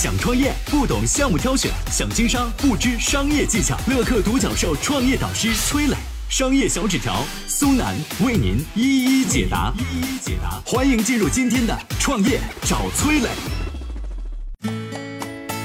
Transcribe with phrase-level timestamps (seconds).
[0.00, 3.76] 想创业不懂项目挑选，想经商不知商业技巧。
[3.88, 5.96] 乐客独角兽创业导师崔磊，
[6.30, 9.74] 商业小纸条苏南为您一一解答。
[9.76, 13.28] 一一解答，欢迎进入今天的创业找崔磊。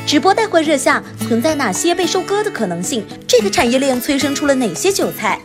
[0.07, 3.05] 直播带货热下，存在哪些被收割的可能性？
[3.27, 5.39] 这个产业链催生出了哪些韭菜？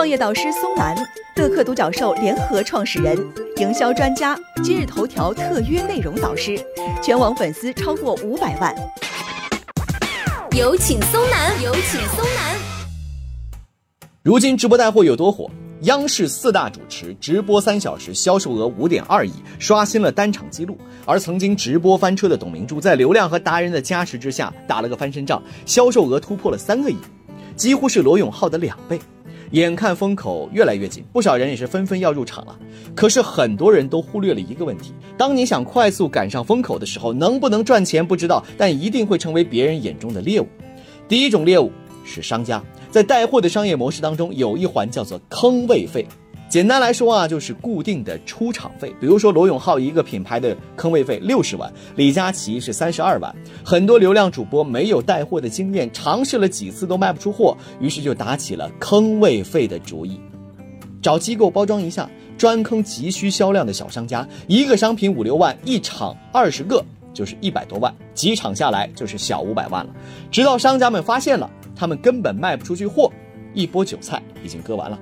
[0.00, 0.96] 创业导师松兰，
[1.36, 3.14] 乐客独角兽联合创始人，
[3.58, 6.58] 营销专家，今日头条特约内容导师，
[7.02, 8.74] 全网粉丝超过五百万。
[10.52, 12.56] 有请松南，有请松南。
[14.22, 15.50] 如今直播带货有多火？
[15.82, 20.78] 央视四大主持直播三小时销售额五点二亿，刷新了单场记录。
[21.04, 26.96] 而曾经直播翻车的董明珠，在流量和达人的加持之下，打了个翻身仗，销售额突破了三个亿，
[27.54, 28.98] 几乎是罗永浩的两倍。
[29.52, 32.56] 眼看风口越来越紧，不少人也是纷纷要入场了。
[32.94, 40.46] 可是很多人都忽略了一个问题：当你想快速赶上风口的时候，能不能赚钱不知道，但一定会成为别人眼中的猎物。
[41.08, 41.72] 第一种猎物
[42.04, 42.62] 是商家，
[42.92, 46.06] 在带货的商业模式当中，有一环叫做坑位费。
[46.50, 48.92] 简单来说啊，就是固定的出场费。
[49.00, 53.32] 比如说罗永浩一个品牌的坑位费六十万，李佳琦是三十二万。
[53.64, 60.20] 很多流量主播没有带货的经验，尝试了几次都卖不出货，于是就打起了坑位费的主意，
[61.00, 64.26] 找机构包装一下，专坑急需销量的小商家。
[64.48, 66.84] 一个商品五六万，一场二十个
[67.14, 69.94] 就是一百多万，几场下来就是小五百万了。
[70.32, 73.08] 直到商家们发现了他们根本卖不出去货，
[73.54, 74.98] 一波韭菜已经割完了。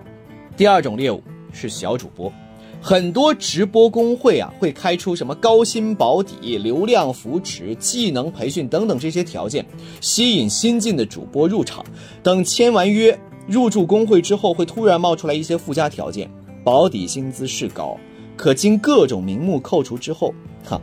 [0.55, 1.23] 第二种猎物。
[1.53, 2.33] 是小主播，
[2.81, 9.65] 很多直播公会啊会开出什么高薪保底、流量扶持、技能培训等等这些条件，
[10.01, 11.85] 吸引新进的主播入场。
[12.23, 16.31] 等签完约入驻公会之后，会突然冒出来一些附加条件，
[16.63, 17.97] 保底薪资是高，
[18.37, 20.33] 可经各种名目扣除之后，
[20.65, 20.81] 哈，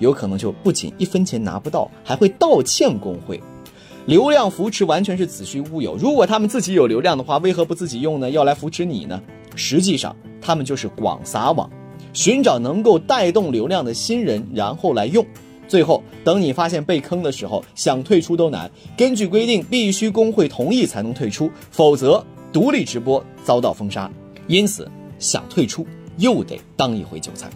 [0.00, 3.40] 有可能就不仅一分钱拿不到，还会倒欠工会。
[4.06, 5.94] 流量扶持完全是子虚乌有。
[5.96, 8.30] 如果他们自己有流量的话，为何不自己用呢？
[8.30, 9.20] 要来扶持你呢？
[9.58, 11.68] 实际上，他们就是广撒网，
[12.12, 15.26] 寻找能够带动流量的新人，然后来用。
[15.66, 18.70] 最后，等你发现被坑的时候，想退出都难。
[18.96, 24.10] 根据规定，必须工会同意才能退出，否则独立直播遭到封杀。
[24.46, 25.86] 因此，想退出
[26.16, 27.50] 又得当一回韭菜。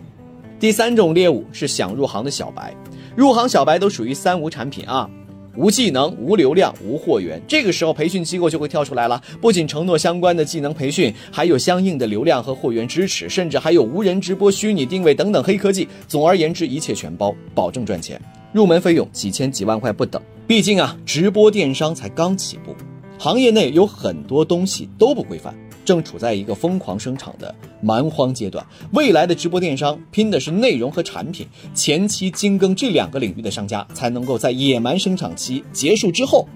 [0.61, 2.75] 第三种猎物是想入行的小白，
[3.17, 5.09] 入行小白都属于三无产品啊。
[5.55, 9.23] 无技能、无流量、无货源，这个时候培训机构就会跳出来了。
[9.41, 15.87] 不仅承诺相关的技能培训，还有相应的流量和货源支持，甚至还有无人直播、虚拟定位等等黑科技。
[16.09, 18.21] 总而言之，一切全包，保证赚钱。
[18.53, 20.21] 入门费用几千几万块不等。
[20.47, 22.75] 毕竟啊，直播电商才刚起步，
[23.19, 25.55] 行业内有很多东西都不规范。
[25.85, 36.49] 正处在一个疯狂生产的蛮荒阶段，未来的直播电商拼的是内容和产品，前期精耕这两个领域的商家才能够在野蛮生长期结束之后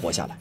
[0.00, 0.36] 活下来。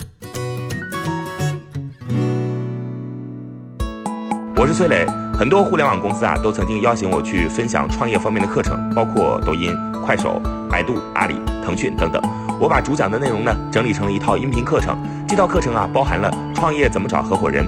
[4.56, 12.22] 我是崔磊，很多互联网公司啊都曾经邀请我去分享创业方面的课程，包括抖音、快手、百度、阿里、腾讯等等。
[12.62, 17.68] 我把主讲的内容呢整理成了一套音频课程，这套课程啊包含了创业怎么找合伙人，